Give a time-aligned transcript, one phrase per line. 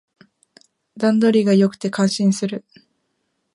[0.97, 2.65] 段取りが良くて感心する